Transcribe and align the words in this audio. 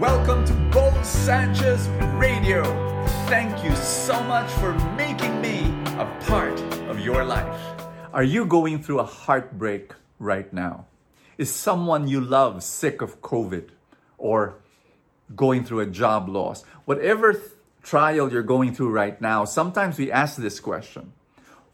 Welcome 0.00 0.46
to 0.46 0.54
Bo 0.72 0.90
Sanchez 1.02 1.86
Radio. 2.14 2.64
Thank 3.28 3.62
you 3.62 3.76
so 3.76 4.18
much 4.22 4.50
for 4.52 4.72
making 4.96 5.42
me 5.42 5.58
a 5.98 6.06
part 6.26 6.58
of 6.88 7.00
your 7.00 7.22
life. 7.22 7.60
Are 8.14 8.22
you 8.22 8.46
going 8.46 8.82
through 8.82 9.00
a 9.00 9.04
heartbreak 9.04 9.92
right 10.18 10.50
now? 10.54 10.86
Is 11.36 11.52
someone 11.52 12.08
you 12.08 12.22
love 12.22 12.62
sick 12.62 13.02
of 13.02 13.20
COVID 13.20 13.68
or 14.16 14.54
going 15.36 15.64
through 15.64 15.80
a 15.80 15.86
job 15.86 16.30
loss? 16.30 16.62
Whatever 16.86 17.34
th- 17.34 17.44
trial 17.82 18.32
you're 18.32 18.42
going 18.42 18.74
through 18.74 18.92
right 18.92 19.20
now, 19.20 19.44
sometimes 19.44 19.98
we 19.98 20.10
ask 20.10 20.38
this 20.38 20.60
question 20.60 21.12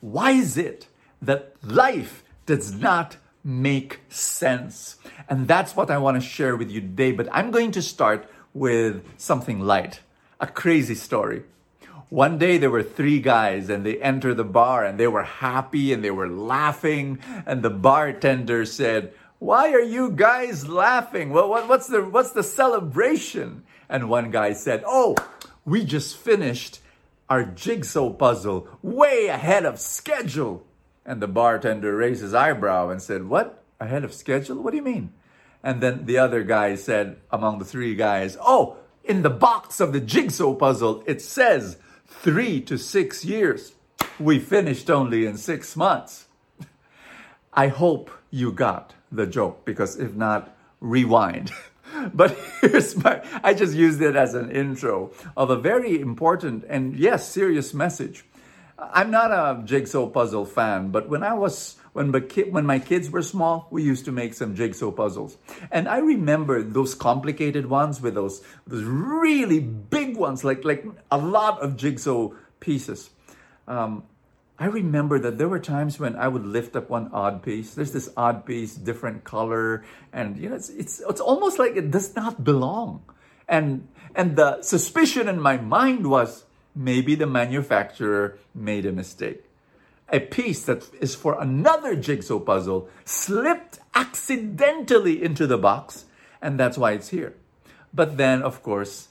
Why 0.00 0.32
is 0.32 0.56
it 0.56 0.88
that 1.22 1.54
life 1.62 2.24
does 2.44 2.72
not 2.72 3.18
make 3.46 4.00
sense? 4.08 4.96
And 5.28 5.46
that's 5.46 5.76
what 5.76 5.90
I 5.90 5.98
want 5.98 6.20
to 6.20 6.28
share 6.28 6.56
with 6.56 6.70
you 6.70 6.80
today. 6.80 7.12
But 7.12 7.28
I'm 7.30 7.50
going 7.50 7.70
to 7.72 7.82
start 7.82 8.28
with 8.52 9.04
something 9.16 9.60
light, 9.60 10.00
a 10.40 10.46
crazy 10.46 10.96
story. 10.96 11.44
One 12.08 12.38
day 12.38 12.58
there 12.58 12.70
were 12.70 12.82
three 12.82 13.20
guys 13.20 13.68
and 13.68 13.84
they 13.84 14.00
entered 14.00 14.36
the 14.36 14.44
bar 14.44 14.84
and 14.84 14.98
they 14.98 15.08
were 15.08 15.24
happy 15.24 15.92
and 15.92 16.02
they 16.02 16.10
were 16.10 16.28
laughing. 16.28 17.20
And 17.46 17.62
the 17.62 17.70
bartender 17.70 18.64
said, 18.64 19.12
why 19.38 19.72
are 19.72 19.82
you 19.82 20.10
guys 20.10 20.66
laughing? 20.66 21.30
What, 21.30 21.48
what, 21.48 21.68
what's 21.68 21.88
the 21.88 22.02
what's 22.02 22.32
the 22.32 22.42
celebration? 22.42 23.64
And 23.88 24.08
one 24.08 24.30
guy 24.30 24.54
said, 24.54 24.82
"Oh, 24.86 25.14
we 25.64 25.84
just 25.84 26.16
finished 26.16 26.80
our 27.28 27.44
jigsaw 27.44 28.10
puzzle 28.10 28.68
way 28.82 29.26
ahead 29.26 29.66
of 29.66 29.78
schedule." 29.78 30.64
And 31.06 31.22
the 31.22 31.28
bartender 31.28 31.96
raised 31.96 32.20
his 32.20 32.34
eyebrow 32.34 32.90
and 32.90 33.00
said, 33.00 33.28
"What? 33.28 33.62
Ahead 33.80 34.04
of 34.04 34.12
schedule? 34.12 34.60
What 34.60 34.72
do 34.72 34.76
you 34.76 34.82
mean?" 34.82 35.12
And 35.62 35.80
then 35.80 36.04
the 36.06 36.18
other 36.18 36.42
guy 36.42 36.74
said, 36.74 37.16
among 37.30 37.58
the 37.58 37.64
three 37.64 37.94
guys, 37.94 38.36
"Oh, 38.40 38.76
in 39.04 39.22
the 39.22 39.30
box 39.30 39.80
of 39.80 39.92
the 39.92 40.00
jigsaw 40.00 40.54
puzzle, 40.54 41.04
it 41.06 41.22
says 41.22 41.78
three 42.06 42.60
to 42.62 42.76
six 42.76 43.24
years. 43.24 43.72
We 44.18 44.40
finished 44.40 44.90
only 44.90 45.24
in 45.24 45.36
six 45.36 45.76
months." 45.76 46.26
I 47.54 47.68
hope 47.68 48.10
you 48.30 48.50
got 48.50 48.94
the 49.12 49.26
joke 49.26 49.64
because 49.64 49.96
if 49.96 50.14
not, 50.14 50.54
rewind. 50.80 51.52
but 52.12 52.36
here's 52.60 53.02
my, 53.02 53.22
I 53.42 53.54
just 53.54 53.74
used 53.74 54.00
it 54.02 54.16
as 54.16 54.34
an 54.34 54.50
intro 54.50 55.12
of 55.36 55.50
a 55.50 55.56
very 55.56 56.00
important 56.00 56.64
and 56.68 56.96
yes, 56.96 57.28
serious 57.28 57.72
message. 57.72 58.24
I'm 58.78 59.10
not 59.10 59.30
a 59.30 59.62
jigsaw 59.64 60.06
puzzle 60.08 60.44
fan, 60.44 60.90
but 60.90 61.08
when 61.08 61.22
I 61.22 61.34
was 61.34 61.76
when 61.96 62.10
my, 62.10 62.20
when 62.50 62.66
my 62.66 62.78
kids 62.78 63.08
were 63.08 63.22
small, 63.22 63.68
we 63.70 63.82
used 63.82 64.04
to 64.04 64.12
make 64.12 64.34
some 64.34 64.54
jigsaw 64.54 64.90
puzzles. 64.90 65.38
And 65.70 65.88
I 65.88 65.98
remember 65.98 66.62
those 66.62 66.94
complicated 66.94 67.70
ones 67.70 68.02
with 68.02 68.14
those, 68.14 68.42
those 68.66 68.84
really 68.84 69.60
big 69.60 70.14
ones, 70.18 70.44
like, 70.44 70.62
like 70.62 70.84
a 71.10 71.16
lot 71.16 71.62
of 71.62 71.78
jigsaw 71.78 72.32
pieces. 72.60 73.08
Um, 73.66 74.02
I 74.58 74.66
remember 74.66 75.18
that 75.20 75.38
there 75.38 75.48
were 75.48 75.58
times 75.58 75.98
when 75.98 76.16
I 76.16 76.28
would 76.28 76.44
lift 76.44 76.76
up 76.76 76.90
one 76.90 77.08
odd 77.14 77.42
piece. 77.42 77.72
There's 77.72 77.92
this 77.92 78.10
odd 78.14 78.44
piece, 78.44 78.74
different 78.74 79.24
color, 79.24 79.84
and 80.12 80.36
you 80.36 80.48
know, 80.48 80.56
it's 80.56 80.70
it's 80.70 81.02
it's 81.06 81.20
almost 81.20 81.58
like 81.58 81.76
it 81.76 81.90
does 81.90 82.16
not 82.16 82.42
belong. 82.42 83.04
And 83.48 83.88
and 84.14 84.34
the 84.34 84.62
suspicion 84.62 85.28
in 85.28 85.40
my 85.40 85.58
mind 85.58 86.06
was 86.06 86.45
maybe 86.76 87.14
the 87.14 87.26
manufacturer 87.26 88.38
made 88.54 88.86
a 88.86 88.92
mistake. 88.92 89.42
A 90.10 90.20
piece 90.20 90.64
that 90.66 90.88
is 91.00 91.16
for 91.16 91.40
another 91.40 91.96
jigsaw 91.96 92.38
puzzle 92.38 92.88
slipped 93.04 93.80
accidentally 93.94 95.20
into 95.22 95.46
the 95.48 95.58
box, 95.58 96.04
and 96.40 96.60
that's 96.60 96.78
why 96.78 96.92
it's 96.92 97.08
here. 97.08 97.34
But 97.92 98.16
then, 98.16 98.42
of 98.42 98.62
course, 98.62 99.08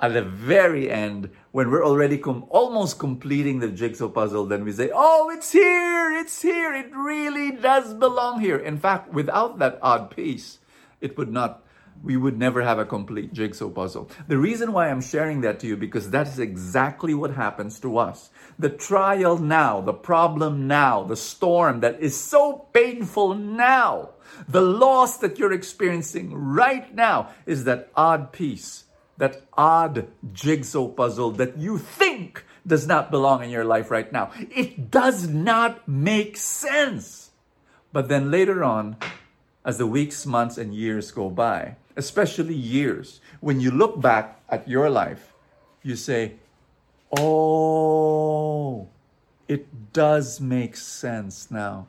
at 0.00 0.14
the 0.14 0.22
very 0.22 0.90
end, 0.90 1.30
when 1.52 1.70
we're 1.70 1.84
already 1.84 2.18
com- 2.18 2.46
almost 2.48 2.98
completing 2.98 3.60
the 3.60 3.68
jigsaw 3.68 4.08
puzzle, 4.08 4.46
then 4.46 4.64
we 4.64 4.72
say, 4.72 4.90
Oh, 4.92 5.30
it's 5.30 5.52
here, 5.52 6.10
it's 6.18 6.42
here, 6.42 6.74
it 6.74 6.90
really 6.92 7.52
does 7.52 7.94
belong 7.94 8.40
here. 8.40 8.58
In 8.58 8.78
fact, 8.78 9.12
without 9.12 9.60
that 9.60 9.78
odd 9.80 10.10
piece, 10.10 10.58
it 11.00 11.16
would 11.16 11.30
not, 11.30 11.62
we 12.02 12.16
would 12.16 12.38
never 12.38 12.62
have 12.62 12.78
a 12.78 12.84
complete 12.84 13.32
jigsaw 13.32 13.68
puzzle. 13.68 14.10
The 14.28 14.38
reason 14.38 14.72
why 14.72 14.88
I'm 14.88 15.00
sharing 15.00 15.40
that 15.42 15.60
to 15.60 15.66
you, 15.66 15.76
because 15.76 16.10
that 16.10 16.28
is 16.28 16.38
exactly 16.38 17.14
what 17.14 17.32
happens 17.32 17.78
to 17.80 17.98
us. 17.98 18.30
The 18.58 18.70
trial 18.70 19.38
now, 19.38 19.80
the 19.80 19.92
problem 19.92 20.66
now, 20.66 21.04
the 21.04 21.16
storm 21.16 21.80
that 21.80 22.00
is 22.00 22.18
so 22.18 22.66
painful 22.72 23.34
now, 23.34 24.10
the 24.48 24.62
loss 24.62 25.18
that 25.18 25.38
you're 25.38 25.52
experiencing 25.52 26.34
right 26.34 26.94
now 26.94 27.30
is 27.46 27.64
that 27.64 27.90
odd 27.94 28.32
piece 28.32 28.84
that 29.18 29.42
odd 29.52 30.08
jigsaw 30.32 30.88
puzzle 30.88 31.30
that 31.30 31.56
you 31.56 31.78
think 31.78 32.44
does 32.66 32.86
not 32.86 33.10
belong 33.10 33.44
in 33.44 33.50
your 33.50 33.64
life 33.64 33.90
right 33.90 34.10
now. 34.12 34.32
It 34.50 34.90
does 34.90 35.28
not 35.28 35.86
make 35.86 36.36
sense. 36.36 37.30
But 37.92 38.08
then 38.08 38.30
later 38.30 38.64
on, 38.64 38.96
as 39.64 39.78
the 39.78 39.86
weeks, 39.86 40.26
months, 40.26 40.58
and 40.58 40.74
years 40.74 41.10
go 41.10 41.30
by, 41.30 41.76
especially 41.96 42.54
years, 42.54 43.20
when 43.40 43.60
you 43.60 43.70
look 43.70 44.00
back 44.00 44.40
at 44.48 44.68
your 44.68 44.90
life, 44.90 45.32
you 45.82 45.96
say, 45.96 46.34
Oh, 47.18 48.88
it 49.48 49.92
does 49.92 50.40
make 50.40 50.76
sense 50.76 51.50
now. 51.50 51.86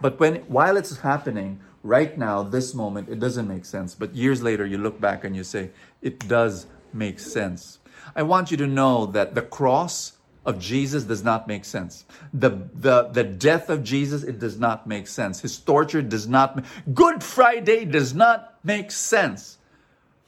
But 0.00 0.18
when 0.18 0.36
while 0.48 0.76
it's 0.76 0.98
happening, 0.98 1.60
right 1.84 2.16
now, 2.18 2.42
this 2.42 2.74
moment, 2.74 3.08
it 3.08 3.20
doesn't 3.20 3.46
make 3.46 3.64
sense. 3.64 3.94
But 3.94 4.14
years 4.16 4.42
later, 4.42 4.66
you 4.66 4.78
look 4.78 5.00
back 5.00 5.22
and 5.22 5.36
you 5.36 5.44
say, 5.44 5.70
it 6.02 6.26
does 6.26 6.66
make 6.92 7.20
sense. 7.20 7.78
I 8.16 8.22
want 8.22 8.50
you 8.50 8.56
to 8.56 8.66
know 8.66 9.06
that 9.06 9.34
the 9.34 9.42
cross 9.42 10.14
of 10.44 10.58
Jesus 10.58 11.04
does 11.04 11.22
not 11.22 11.46
make 11.46 11.64
sense. 11.64 12.04
The, 12.32 12.50
the, 12.74 13.04
the 13.12 13.24
death 13.24 13.70
of 13.70 13.82
Jesus, 13.84 14.22
it 14.24 14.38
does 14.38 14.58
not 14.58 14.86
make 14.86 15.06
sense. 15.06 15.40
His 15.40 15.58
torture 15.58 16.02
does 16.02 16.26
not, 16.26 16.64
Good 16.92 17.22
Friday 17.22 17.84
does 17.84 18.14
not 18.14 18.53
make 18.64 18.90
sense. 18.90 19.58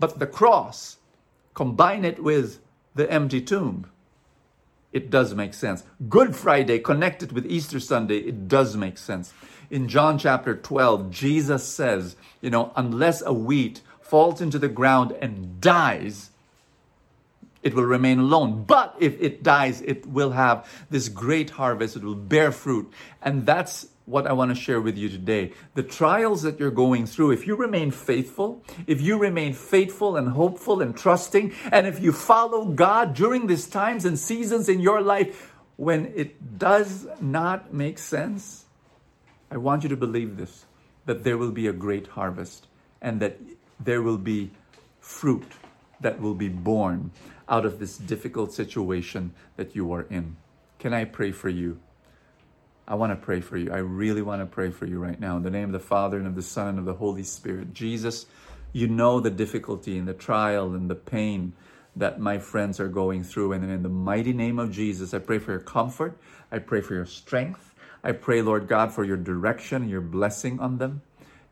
But 0.00 0.18
the 0.18 0.26
cross, 0.26 0.96
combine 1.54 2.04
it 2.04 2.22
with 2.22 2.58
the 2.94 3.08
empty 3.10 3.40
tomb, 3.40 3.86
it 4.92 5.10
does 5.10 5.34
make 5.34 5.54
sense. 5.54 5.84
Good 6.08 6.34
Friday 6.34 6.78
connected 6.78 7.32
with 7.32 7.46
Easter 7.46 7.78
Sunday, 7.80 8.18
it 8.18 8.48
does 8.48 8.76
make 8.76 8.98
sense. 8.98 9.32
In 9.70 9.88
John 9.88 10.18
chapter 10.18 10.54
12, 10.54 11.10
Jesus 11.10 11.66
says, 11.66 12.16
you 12.40 12.50
know, 12.50 12.72
unless 12.76 13.22
a 13.22 13.32
wheat 13.32 13.80
falls 14.00 14.40
into 14.40 14.58
the 14.58 14.68
ground 14.68 15.12
and 15.22 15.60
dies, 15.60 16.30
it 17.62 17.74
will 17.74 17.84
remain 17.84 18.18
alone. 18.18 18.64
But 18.64 18.94
if 18.98 19.18
it 19.20 19.42
dies, 19.42 19.80
it 19.80 20.04
will 20.04 20.32
have 20.32 20.68
this 20.90 21.08
great 21.08 21.50
harvest. 21.50 21.96
It 21.96 22.02
will 22.02 22.14
bear 22.14 22.52
fruit. 22.52 22.92
And 23.22 23.46
that's 23.46 23.86
what 24.12 24.26
I 24.26 24.32
want 24.34 24.54
to 24.54 24.54
share 24.54 24.80
with 24.80 24.96
you 24.96 25.08
today. 25.08 25.52
The 25.74 25.82
trials 25.82 26.42
that 26.42 26.60
you're 26.60 26.70
going 26.70 27.06
through, 27.06 27.30
if 27.32 27.46
you 27.46 27.56
remain 27.56 27.90
faithful, 27.90 28.62
if 28.86 29.00
you 29.00 29.18
remain 29.18 29.54
faithful 29.54 30.16
and 30.16 30.28
hopeful 30.28 30.82
and 30.82 30.96
trusting, 30.96 31.54
and 31.72 31.86
if 31.86 32.00
you 32.00 32.12
follow 32.12 32.66
God 32.66 33.14
during 33.14 33.46
these 33.46 33.66
times 33.66 34.04
and 34.04 34.18
seasons 34.18 34.68
in 34.68 34.80
your 34.80 35.00
life 35.00 35.54
when 35.76 36.12
it 36.14 36.58
does 36.58 37.06
not 37.20 37.72
make 37.72 37.98
sense, 37.98 38.66
I 39.50 39.56
want 39.56 39.82
you 39.82 39.88
to 39.88 39.96
believe 39.96 40.36
this 40.36 40.66
that 41.04 41.24
there 41.24 41.36
will 41.36 41.50
be 41.50 41.66
a 41.66 41.72
great 41.72 42.06
harvest 42.08 42.68
and 43.00 43.18
that 43.18 43.36
there 43.80 44.02
will 44.02 44.18
be 44.18 44.52
fruit 45.00 45.50
that 46.00 46.20
will 46.20 46.34
be 46.34 46.48
born 46.48 47.10
out 47.48 47.66
of 47.66 47.80
this 47.80 47.98
difficult 47.98 48.52
situation 48.52 49.32
that 49.56 49.74
you 49.74 49.92
are 49.92 50.02
in. 50.02 50.36
Can 50.78 50.94
I 50.94 51.04
pray 51.04 51.32
for 51.32 51.48
you? 51.48 51.80
I 52.86 52.96
want 52.96 53.12
to 53.12 53.16
pray 53.16 53.40
for 53.40 53.56
you. 53.56 53.72
I 53.72 53.78
really 53.78 54.22
want 54.22 54.42
to 54.42 54.46
pray 54.46 54.70
for 54.70 54.86
you 54.86 54.98
right 54.98 55.18
now. 55.18 55.36
In 55.36 55.42
the 55.42 55.50
name 55.50 55.66
of 55.66 55.72
the 55.72 55.86
Father 55.86 56.18
and 56.18 56.26
of 56.26 56.34
the 56.34 56.42
Son 56.42 56.68
and 56.68 56.78
of 56.80 56.84
the 56.84 56.94
Holy 56.94 57.22
Spirit. 57.22 57.72
Jesus, 57.72 58.26
you 58.72 58.88
know 58.88 59.20
the 59.20 59.30
difficulty 59.30 59.98
and 59.98 60.08
the 60.08 60.14
trial 60.14 60.74
and 60.74 60.90
the 60.90 60.96
pain 60.96 61.52
that 61.94 62.18
my 62.18 62.38
friends 62.38 62.80
are 62.80 62.88
going 62.88 63.22
through. 63.22 63.52
And 63.52 63.70
in 63.70 63.82
the 63.82 63.88
mighty 63.88 64.32
name 64.32 64.58
of 64.58 64.72
Jesus, 64.72 65.14
I 65.14 65.18
pray 65.18 65.38
for 65.38 65.52
your 65.52 65.60
comfort. 65.60 66.18
I 66.50 66.58
pray 66.58 66.80
for 66.80 66.94
your 66.94 67.06
strength. 67.06 67.72
I 68.02 68.12
pray, 68.12 68.42
Lord 68.42 68.66
God, 68.66 68.92
for 68.92 69.04
your 69.04 69.16
direction 69.16 69.82
and 69.82 69.90
your 69.90 70.00
blessing 70.00 70.58
on 70.58 70.78
them. 70.78 71.02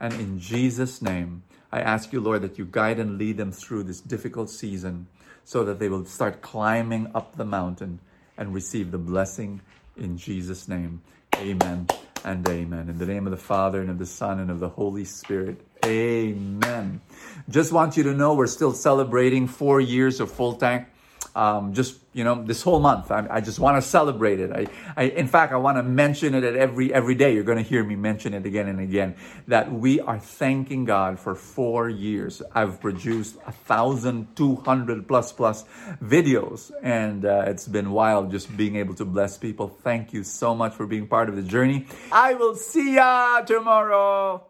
And 0.01 0.13
in 0.15 0.41
Jesus' 0.41 1.01
name, 1.01 1.45
I 1.71 1.81
ask 1.81 2.13
you, 2.13 2.21
Lord, 2.21 2.43
that 2.43 2.59
you 2.59 2.65
guide 2.65 2.99
and 2.99 3.19
lead 3.19 3.37
them 3.37 3.53
through 3.53 3.85
this 3.85 4.01
difficult 4.01 4.51
season 4.51 5.07
so 5.45 5.63
that 5.65 5.79
they 5.79 5.89
will 5.89 6.05
start 6.05 6.43
climbing 6.43 7.13
up 7.15 7.37
the 7.37 7.45
mountain 7.45 8.01
and 8.37 8.53
receive 8.53 8.91
the 8.91 8.99
blessing 8.99 9.61
in 10.01 10.17
Jesus' 10.17 10.69
name. 10.69 11.03
Amen 11.37 11.87
and 12.25 12.47
amen. 12.49 12.89
In 12.89 12.99
the 12.99 13.07
name 13.07 13.27
of 13.27 13.31
the 13.31 13.37
Father 13.37 13.81
and 13.81 13.91
of 13.91 13.99
the 13.99 14.07
Son 14.07 14.41
and 14.41 14.51
of 14.51 14.59
the 14.59 14.69
Holy 14.69 15.05
Spirit. 15.05 15.61
Amen. 15.85 17.01
Just 17.49 17.73
want 17.73 17.97
you 17.97 18.03
to 18.05 18.15
know 18.15 18.35
we're 18.35 18.47
still 18.47 18.73
celebrating 18.73 19.47
four 19.47 19.81
years 19.81 20.21
of 20.21 20.31
full 20.31 20.55
tank 20.55 20.87
um, 21.35 21.73
just 21.75 21.99
you 22.13 22.25
know 22.25 22.43
this 22.43 22.63
whole 22.63 22.81
month. 22.81 23.11
I, 23.11 23.27
I 23.31 23.41
just 23.41 23.59
want 23.59 23.77
to 23.77 23.83
celebrate 23.83 24.41
it. 24.41 24.51
I, 24.53 24.67
I 24.97 25.05
in 25.05 25.29
fact 25.29 25.53
I 25.53 25.57
want 25.57 25.79
to 25.79 25.83
mention 25.83 26.35
it 26.35 26.45
at 26.45 26.57
every 26.57 26.93
every 26.93 27.15
day. 27.15 27.35
You're 27.35 27.45
going 27.45 27.59
to 27.59 27.69
hear 27.69 27.85
me 27.85 27.97
mention 27.97 28.35
it 28.35 28.47
again 28.47 28.69
and 28.69 28.81
again. 28.81 29.15
That 29.47 29.73
we 29.73 30.01
are 30.01 30.19
thanking 30.19 30.85
God 30.85 31.19
for 31.19 31.35
four 31.35 31.89
years. 31.89 32.43
I've 32.55 32.81
produced 32.81 33.37
a 33.47 33.53
thousand 33.53 34.37
two 34.37 34.57
hundred 34.57 35.07
plus 35.07 35.33
plus 35.33 35.65
videos, 36.03 36.73
and 36.83 37.25
uh, 37.25 37.45
it's 37.47 37.69
been 37.69 37.93
wild 37.93 38.31
just 38.31 38.55
being 38.57 38.77
able 38.77 38.95
to 38.95 39.05
bless 39.05 39.39
people. 39.39 39.69
Thank 39.69 40.13
you 40.13 40.25
so 40.25 40.55
much 40.55 40.75
for 40.75 40.87
being 40.87 41.07
part 41.07 41.29
of 41.29 41.37
the 41.37 41.43
journey. 41.43 41.87
I 42.11 42.35
will 42.35 42.57
see 42.57 42.95
ya 42.97 43.41
tomorrow. 43.43 44.50